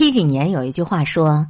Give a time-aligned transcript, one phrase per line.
[0.00, 1.46] 七几年有一句话说：“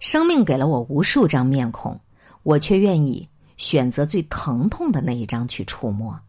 [0.00, 2.00] 生命给了我无数张面孔，
[2.42, 3.28] 我却愿意
[3.58, 6.20] 选择最疼痛的那一张去触摸。”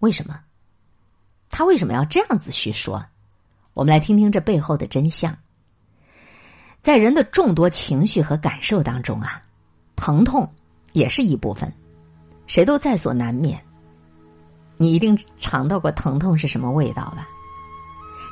[0.00, 0.40] 为什么？
[1.50, 3.04] 他为什么要这样子叙说？
[3.74, 5.36] 我们来听听这背后的真相。
[6.80, 9.42] 在人的众多情绪和感受当中啊，
[9.96, 10.50] 疼痛
[10.94, 11.70] 也是一部分，
[12.46, 13.62] 谁都在所难免。
[14.78, 17.28] 你一定尝到过疼痛是什么味道吧？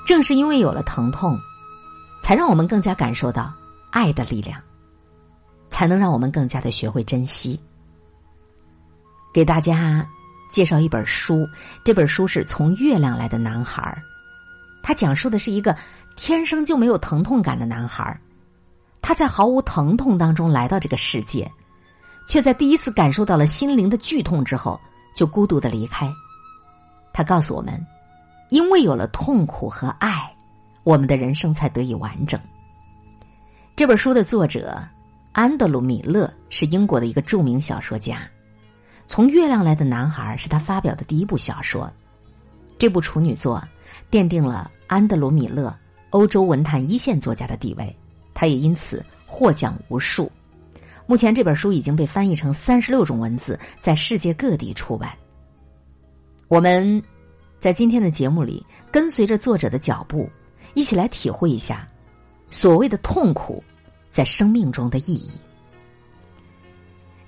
[0.07, 1.39] 正是因为有了疼痛。
[2.25, 3.53] 才让我们更加感受到
[3.91, 4.59] 爱的力量，
[5.69, 7.61] 才能让我们更加的学会珍惜。
[9.31, 10.03] 给大家
[10.51, 11.47] 介绍一本书，
[11.85, 14.03] 这本书是从月亮来的男孩
[14.83, 15.77] 他讲述的是一个
[16.17, 18.19] 天生就没有疼痛感的男孩
[19.03, 21.47] 他在毫无疼痛当中来到这个世界，
[22.27, 24.81] 却在第一次感受到了心灵的剧痛之后，
[25.15, 26.11] 就孤独的离开。
[27.13, 27.87] 他告诉我们，
[28.49, 30.34] 因为有了痛苦和爱。
[30.85, 32.39] 我们的人生才得以完整。
[33.75, 34.81] 这本书的作者
[35.33, 38.19] 安德鲁·米勒是英国的一个著名小说家，
[39.07, 41.93] 《从月亮来的男孩》是他发表的第一部小说。
[42.79, 43.63] 这部处女作
[44.11, 45.75] 奠定了安德鲁·米勒
[46.11, 47.97] 欧洲文坛一线作家的地位，
[48.33, 50.31] 他也因此获奖无数。
[51.07, 55.13] 目前这本书已经被翻译成三十六种文字，在世界各地出版。
[56.47, 57.03] 我们
[57.59, 60.29] 在今天的节目里，跟随着作者的脚步。
[60.75, 61.89] 一起来体会一下，
[62.51, 63.63] 所谓的痛苦
[64.11, 65.31] 在生命中的意义。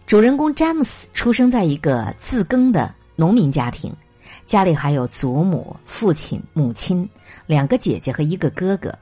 [0.07, 3.93] 主人公詹姆斯出生在一个自耕的农民家庭，
[4.45, 7.09] 家里还有祖母、父亲、母亲、
[7.47, 8.97] 两个姐姐和一个哥哥。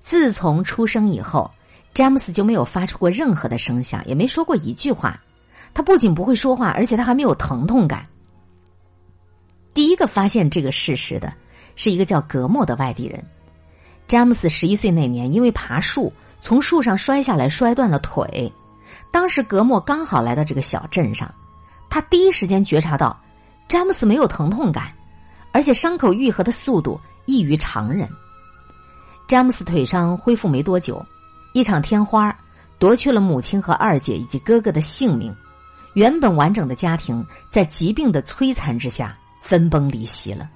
[0.00, 1.50] 自从出生以后，
[1.92, 5.20] 詹姆斯就没有发出过任何的声响，也没说过一句话。
[5.74, 8.06] 他不仅不会说话，而且他还没有疼痛感。
[9.74, 11.32] 第一个发现这个事实的
[11.74, 13.22] 是一个叫格莫的外地人。
[14.06, 18.52] 詹姆斯十一岁那年，因为爬树从树上摔下来，摔断了腿。
[19.10, 21.32] 当时格莫刚好来到这个小镇上，
[21.88, 23.18] 他第一时间觉察到
[23.66, 24.92] 詹姆斯没有疼痛感，
[25.52, 28.08] 而且伤口愈合的速度异于常人。
[29.26, 31.04] 詹姆斯腿伤恢复没多久，
[31.54, 32.36] 一场天花
[32.78, 35.34] 夺去了母亲和二姐以及哥哥的性命，
[35.94, 40.48] 原本完整的家庭在疾病的摧残之下分崩离析了。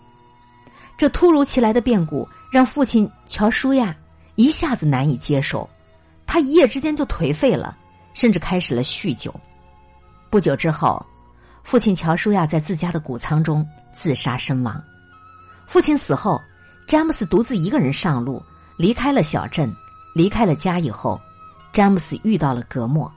[0.98, 2.28] 这突如其来的变故。
[2.50, 3.94] 让父亲乔舒亚
[4.36, 5.68] 一下子难以接受，
[6.26, 7.76] 他一夜之间就颓废了，
[8.14, 9.34] 甚至开始了酗酒。
[10.30, 11.04] 不久之后，
[11.62, 14.82] 父亲乔舒亚在自家的谷仓中自杀身亡。
[15.66, 16.40] 父亲死后，
[16.86, 18.42] 詹姆斯独自一个人上路，
[18.78, 19.70] 离开了小镇，
[20.14, 20.78] 离开了家。
[20.78, 21.20] 以后，
[21.72, 23.12] 詹姆斯遇到了格莫，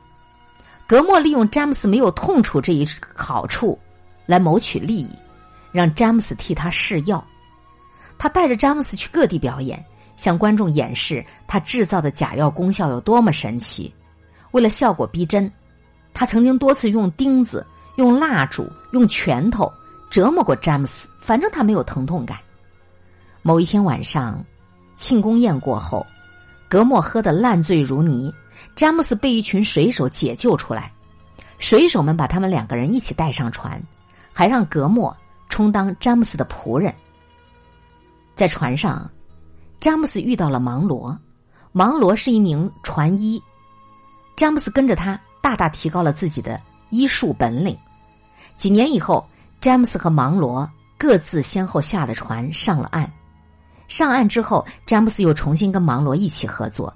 [0.86, 3.80] 格莫利用詹姆斯没有痛楚这一好处，
[4.26, 5.10] 来谋取利益，
[5.72, 7.26] 让詹姆斯替他试药。
[8.22, 9.84] 他带着詹姆斯去各地表演，
[10.16, 13.92] 向观众演示他制造的假药功效有多么神奇。
[14.52, 15.52] 为了效果逼真，
[16.14, 17.66] 他曾经多次用钉子、
[17.96, 19.74] 用蜡烛、用拳头
[20.12, 22.38] 折磨过詹姆斯，反正他没有疼痛感。
[23.42, 24.46] 某一天晚上，
[24.96, 26.06] 庆功宴过后，
[26.70, 28.32] 格莫喝得烂醉如泥，
[28.76, 30.92] 詹姆斯被一群水手解救出来，
[31.58, 33.82] 水手们把他们两个人一起带上船，
[34.32, 35.18] 还让格莫
[35.50, 36.94] 充当詹姆斯的仆人。
[38.42, 39.08] 在船上，
[39.80, 41.16] 詹姆斯遇到了芒罗。
[41.74, 43.40] 芒罗是一名船医，
[44.36, 46.60] 詹姆斯跟着他，大大提高了自己的
[46.90, 47.78] 医术本领。
[48.56, 49.24] 几年以后，
[49.60, 53.08] 詹姆斯和芒罗各自先后下了船，上了岸。
[53.88, 56.92] 上岸之后，詹姆斯又重新跟芒罗一起合作。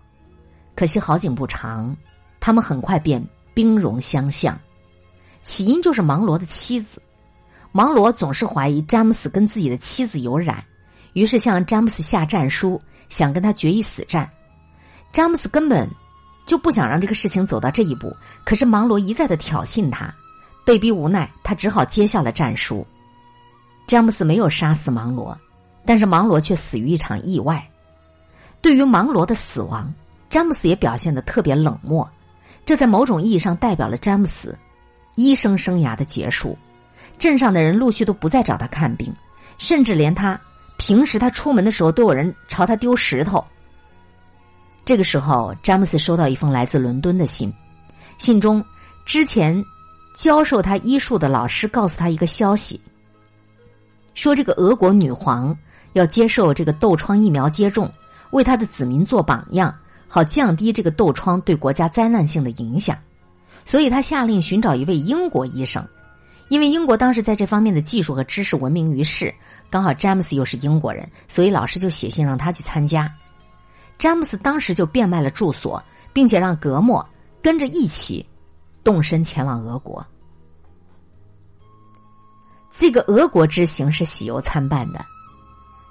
[0.75, 1.95] 可惜好景不长，
[2.39, 3.23] 他们很快便
[3.53, 4.59] 兵戎相向。
[5.43, 6.99] 起因就是芒罗的妻子，
[7.71, 10.65] 芒罗总是怀疑詹姆斯跟自己的妻子有染。
[11.15, 14.29] 于是向詹姆斯下战书，想跟他决一死战。
[15.13, 15.89] 詹姆斯根本
[16.45, 20.13] 就不想让这个事情走到这一步，可是芒罗一再的挑衅他，
[20.65, 22.85] 被逼无奈，他只好接下了战书。
[23.87, 25.37] 詹姆斯没有杀死芒罗，
[25.85, 27.65] 但是芒罗却死于一场意外。
[28.61, 29.93] 对于芒罗的死亡，
[30.29, 32.05] 詹姆斯也表现的特别冷漠，
[32.65, 34.57] 这在某种意义上代表了詹姆斯
[35.15, 36.57] 医生生涯的结束。
[37.17, 39.13] 镇上的人陆续都不再找他看病，
[39.57, 40.37] 甚至连他。
[40.77, 43.43] 平时他出门的时候，都有人朝他丢石头。
[44.83, 47.51] 这个时候，詹姆斯收到一封来自伦敦的信，
[48.17, 48.63] 信中
[49.05, 49.63] 之前
[50.15, 52.79] 教授他医术的老师告诉他一个消息，
[54.13, 55.57] 说这个俄国女皇
[55.93, 57.91] 要接受这个痘疮疫苗接种，
[58.31, 59.75] 为他的子民做榜样，
[60.07, 62.95] 好降低这个痘疮对国家灾难性的影响。
[63.65, 65.83] 所以他下令寻找一位英国医生。
[66.49, 69.33] 因为英国当时在这方面的技术和知识闻名于世，
[69.69, 73.11] 刚好詹姆斯又是英国人，所以老师就写信让他去参加。
[73.97, 75.83] 詹姆斯当时就变卖了住所，
[76.13, 77.03] 并且让格莫
[77.41, 78.25] 跟着一起
[78.83, 80.05] 动身前往俄国。
[82.77, 85.03] 这个俄国之行是喜忧参半的。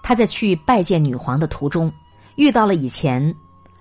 [0.03, 1.91] 他在去拜见女皇的途中，
[2.37, 3.35] 遇到了以前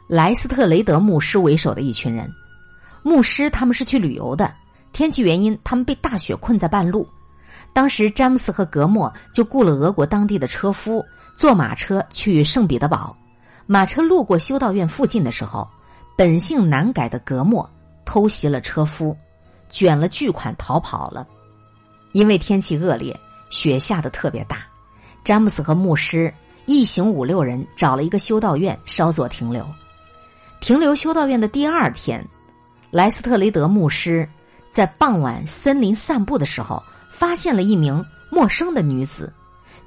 [0.08, 2.34] 莱斯特雷德牧师为首的一群人。
[3.04, 4.56] 牧师他们是去旅游的，
[4.94, 7.06] 天气原因，他们被大雪困在半路。
[7.74, 11.04] 当时詹姆斯和格莫就雇了俄国当地的车夫，
[11.36, 13.16] 坐马车去圣彼得堡。
[13.66, 15.68] 马车路过修道院附近的时候，
[16.16, 17.68] 本性难改的格莫
[18.06, 19.18] 偷袭了车夫，
[19.70, 21.28] 卷了巨款逃跑了。
[22.12, 23.20] 因为天气恶劣，
[23.50, 24.58] 雪下的特别大。
[25.24, 26.32] 詹姆斯和牧师
[26.68, 29.66] 一行五六人找了一个修道院稍作停留。
[30.62, 32.24] 停留修道院的第二天，
[32.92, 34.30] 莱斯特雷德牧师
[34.74, 39.32] 在傍晚森林散步的时候，发现了一名陌生的女子。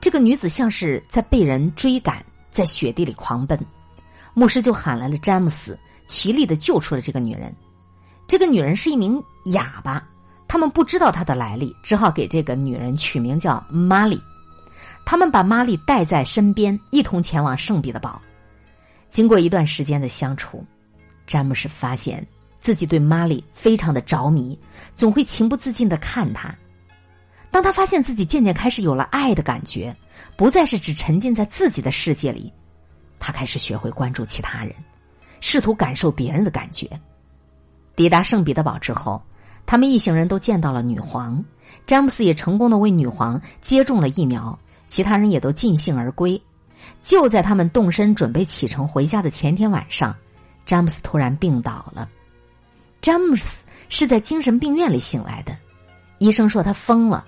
[0.01, 3.59] 这个女子像是在被人追赶，在雪地里狂奔。
[4.33, 7.53] 牧师就喊来了詹姆斯，齐力的救出了这个女人。
[8.29, 10.07] 这个女人是一名哑巴，
[10.47, 14.23] 他们不知道她的来历，只好给这个女人取名叫玛丽。
[15.05, 18.23] 他们把玛丽带在身边，一同前往圣彼得堡。
[19.11, 20.65] 经过一段时间的相处，
[21.27, 22.25] 詹姆斯发现
[22.61, 24.59] 自己对玛丽非常的着迷，
[24.95, 26.55] 总会情不自禁的看她。
[27.51, 29.95] 当他发现自己渐渐开始有了爱的感觉，
[30.37, 32.53] 不再是只沉浸在自己的世界里，
[33.19, 34.75] 他开始学会关注其他人，
[35.41, 36.89] 试图感受别人的感觉。
[37.95, 39.23] 抵达圣彼得堡之后，
[39.65, 41.43] 他们一行人都见到了女皇，
[41.87, 44.59] 詹姆斯也成功的为女皇接种了疫苗。
[44.87, 46.41] 其他人也都尽兴而归。
[47.03, 50.15] 就在他们动身准备启程回家的前天晚上，
[50.65, 52.09] 詹姆斯突然病倒了。
[53.01, 55.57] 詹姆斯是在精神病院里醒来的，
[56.19, 57.25] 医生说他疯了，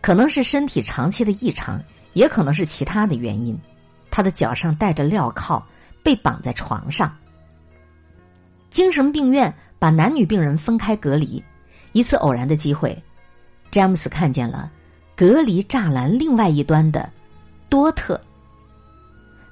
[0.00, 1.80] 可能是身体长期的异常，
[2.14, 3.58] 也可能是其他的原因。
[4.10, 5.62] 他的脚上带着镣铐，
[6.02, 7.14] 被绑在床上。
[8.68, 11.42] 精神病院把男女病人分开隔离。
[11.92, 13.00] 一次偶然的机会，
[13.70, 14.70] 詹姆斯看见了。
[15.14, 17.08] 隔离栅栏另外一端的
[17.68, 18.18] 多特，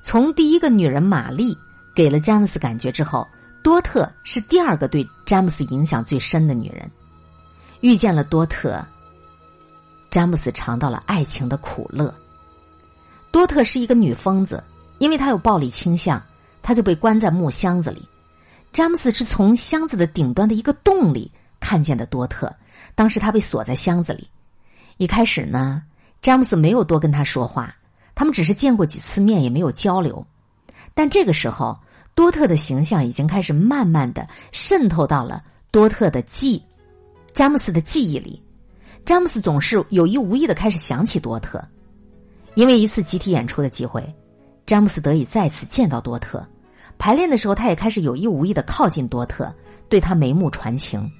[0.03, 1.57] 从第一个女人玛丽
[1.95, 3.29] 给了詹姆斯感觉之后，
[3.62, 6.91] 多特是第二个对詹姆斯影响最深的女人。
[7.81, 8.85] 遇见了多特，
[10.11, 12.15] 詹姆斯尝到了爱情的苦乐。
[13.31, 14.62] 多特是一个女疯子，
[14.99, 16.23] 因为她有暴力倾向，
[16.62, 18.07] 她就被关在木箱子里。
[18.73, 22.55] 詹姆斯是从箱子的顶端的一个洞里看见的多特，
[22.95, 24.29] 当时他被锁在箱子里。
[24.97, 25.83] 一开始呢，
[26.23, 27.75] 詹姆斯没有多跟他说话，
[28.15, 30.25] 他们只是见过几次面，也没有交流。
[30.95, 31.79] 但这个时候，
[32.20, 36.62] 多特的形象已经开始慢慢的渗透到了多特的记，
[37.32, 38.43] 詹姆斯的记忆里。
[39.06, 41.67] 詹姆斯总是有意无意的开始想起多特，
[42.56, 44.05] 因为一次集体演出的机会，
[44.67, 46.46] 詹姆斯得以再次见到多特。
[46.99, 49.50] 排练的时候，他也开始有意无意的靠近多特，
[49.88, 51.11] 对他眉目传情。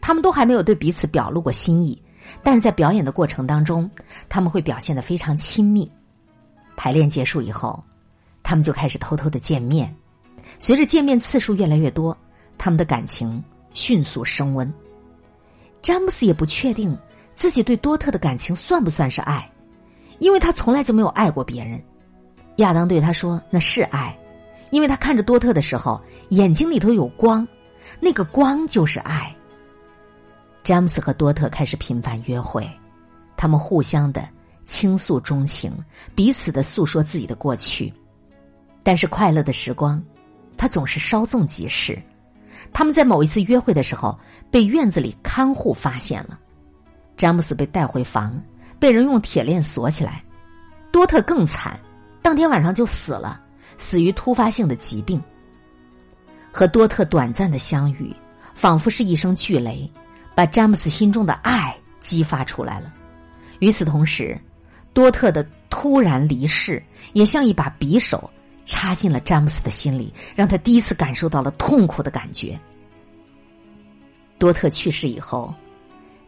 [0.00, 2.02] 他们都还没有对彼此表露过心意。
[2.42, 3.88] 但是在表演的过程当中，
[4.28, 5.88] 他们会表现的非常亲密。
[6.76, 7.80] 排练结束以后，
[8.42, 9.94] 他们就开始偷偷的见面。
[10.58, 12.16] 随着见面次数越来越多，
[12.58, 13.42] 他们的感情
[13.74, 14.72] 迅速升温。
[15.82, 16.96] 詹姆斯也不确定
[17.34, 19.50] 自己对多特的感情算不算是爱，
[20.18, 21.82] 因为他从来就没有爱过别人。
[22.56, 24.14] 亚当对他说：“那是爱，
[24.70, 25.98] 因为他看着多特的时候，
[26.30, 27.46] 眼睛里头有光，
[27.98, 29.34] 那个光就是爱。”
[30.62, 32.68] 詹姆斯和多特开始频繁约会，
[33.34, 34.28] 他们互相的
[34.66, 35.72] 倾诉衷情，
[36.14, 37.90] 彼此的诉说自己的过去。
[38.82, 40.02] 但是快乐的时光，
[40.60, 41.98] 他总是稍纵即逝。
[42.70, 44.18] 他们在某一次约会的时候，
[44.50, 46.38] 被院子里看护发现了。
[47.16, 48.38] 詹姆斯被带回房，
[48.78, 50.22] 被人用铁链锁起来。
[50.92, 51.80] 多特更惨，
[52.20, 53.40] 当天晚上就死了，
[53.78, 55.18] 死于突发性的疾病。
[56.52, 58.14] 和多特短暂的相遇，
[58.54, 59.90] 仿佛是一声巨雷。
[60.34, 62.92] 把詹姆斯心中的爱激发出来了。
[63.60, 64.38] 与此同时，
[64.92, 66.82] 多特的突然离世
[67.14, 68.30] 也像一把匕首
[68.70, 72.56] 插进了詹姆斯的心里，让他第一次感受到了痛苦的感觉。
[74.38, 75.52] 多特去世以后，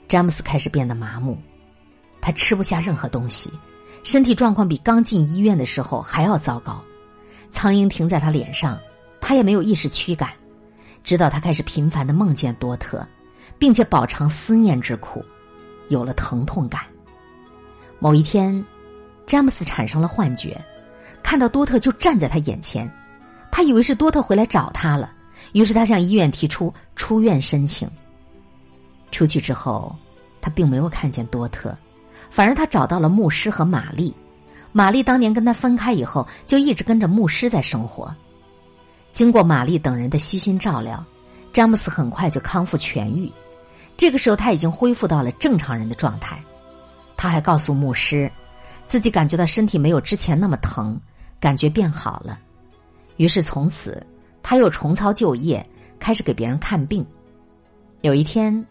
[0.08, 1.38] 詹姆斯开始变得麻木，
[2.20, 3.48] 他吃不下任何东西，
[4.02, 6.82] 身体状况比刚进医院的时候还要糟糕。
[7.52, 8.76] 苍蝇停在他脸上，
[9.20, 10.30] 他也没有意识驱赶，
[11.04, 13.06] 直到他开始频繁的梦见多特。
[13.58, 15.24] 并且饱尝思念之苦，
[15.88, 16.82] 有了疼痛感。
[18.00, 18.64] 某一天，
[19.24, 20.60] 詹姆斯产生了幻觉，
[21.22, 22.90] 看到多特就站在他眼前，
[23.50, 25.10] 他以为是多特回来找他了，
[25.52, 27.88] 于是他向医院提出出院申请。
[29.10, 29.94] 出去之后，
[30.40, 31.76] 他并没有看见多特，
[32.30, 34.14] 反而他找到了牧师和玛丽。
[34.72, 38.14] 玛丽当年跟他分开以后，就一直跟着牧师在生活。
[39.12, 41.04] 经过玛丽等人的悉心照料，
[41.52, 43.30] 詹姆斯很快就康复痊愈。
[43.98, 46.42] 这个时候，他已经恢复到了正常人的状态。
[47.18, 48.32] 他还告诉牧师，
[48.86, 50.98] 自己感觉到身体没有之前那么疼，
[51.42, 52.38] 感觉变好了。
[53.16, 54.00] 于是从此，
[54.44, 55.68] 他又重操旧业，
[55.98, 57.04] 开始给别人看病。
[58.02, 58.64] 有一天，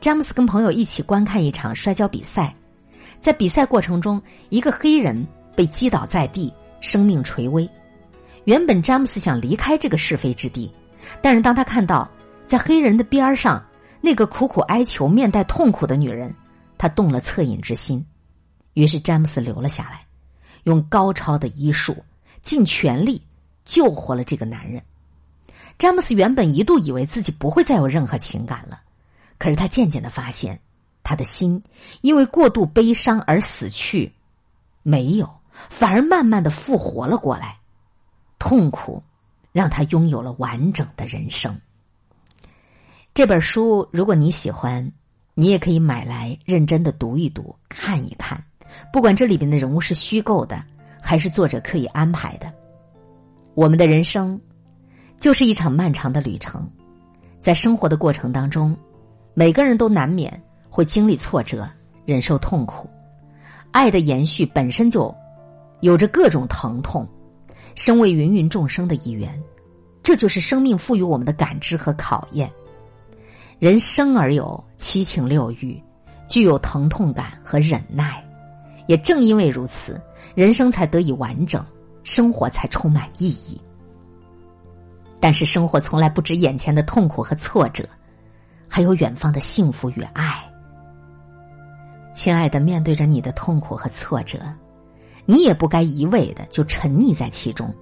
[0.00, 2.52] 詹姆斯跟朋友一起观看一场摔跤比赛，
[3.20, 7.68] 在比赛过程中，一个黑人被击倒在地，生命垂危。
[8.42, 10.68] 原本詹姆斯想离开这个是非之地，
[11.22, 12.10] 但是当他看到
[12.48, 13.64] 在黑人的边上
[14.00, 16.34] 那个苦苦哀求、面带痛苦的女人，
[16.76, 18.04] 他动了恻隐之心。
[18.74, 20.04] 于是詹姆斯留了下来，
[20.64, 21.96] 用高超的医术
[22.46, 23.20] 尽全力
[23.64, 24.80] 救活了这个男人。
[25.78, 28.80] 詹姆斯原本一度以为自己不会再有任何情感了，
[29.36, 30.60] 可是他渐渐的发现，
[31.02, 31.60] 他的心
[32.02, 34.12] 因为过度悲伤而死去，
[34.84, 35.28] 没有，
[35.68, 37.58] 反而慢慢的复活了过来。
[38.38, 39.02] 痛苦
[39.50, 41.60] 让他拥有了完整的人生。
[43.12, 44.92] 这本书，如果你喜欢，
[45.34, 48.40] 你也可以买来认真的读一读、看一看。
[48.92, 50.62] 不管这里边的人物是虚构的，
[51.06, 52.52] 还是作者刻意安排的，
[53.54, 54.38] 我们的人生
[55.16, 56.68] 就是一场漫长的旅程。
[57.40, 58.76] 在生活的过程当中，
[59.32, 61.70] 每个人都难免会经历挫折、
[62.04, 62.90] 忍受痛苦。
[63.70, 65.14] 爱的延续本身就
[65.78, 67.06] 有着各种疼痛。
[67.76, 69.40] 身为芸芸众生的一员，
[70.02, 72.50] 这就是生命赋予我们的感知和考验。
[73.60, 75.80] 人生而有七情六欲，
[76.26, 78.25] 具有疼痛感和忍耐。
[78.86, 80.00] 也正因为如此，
[80.34, 81.64] 人生才得以完整，
[82.04, 83.60] 生活才充满意义。
[85.20, 87.88] 但是，生活从来不止眼前的痛苦和挫折，
[88.68, 90.42] 还有远方的幸福与爱。
[92.12, 94.38] 亲爱的，面对着你的痛苦和挫折。
[95.28, 97.74] 你也不该一味的就沉溺在其中，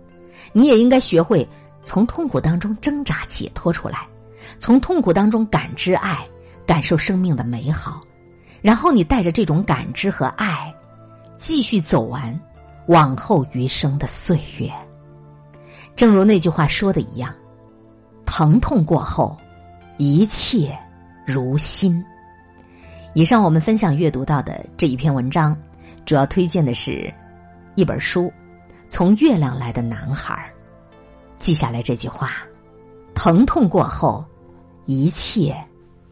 [0.53, 1.47] 你也应该学会
[1.83, 4.09] 从痛苦当中挣扎解脱出来，
[4.59, 6.27] 从痛苦当中感知爱，
[6.67, 8.01] 感受生命的美好，
[8.63, 10.74] 然后你带着这种感知和爱，
[11.37, 12.39] 继续走完
[12.87, 14.71] 往后余生的岁月。
[15.97, 17.33] 正如那句话说的一样，
[18.27, 19.37] 疼痛过后，
[19.97, 20.77] 一切
[21.27, 22.05] 如新。
[23.15, 25.57] 以上我们分享阅读到的这一篇文章，
[26.05, 27.13] 主要推荐的是。
[27.77, 28.27] 一本书，
[28.89, 30.33] 《从月亮来的男孩》，
[31.41, 32.31] 记下来这句话：
[33.17, 34.25] 疼痛过后，
[34.85, 35.57] 一切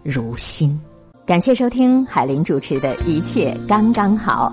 [0.02, 0.81] 如新。
[1.25, 4.52] 感谢收听海林主持的《一切刚刚好》，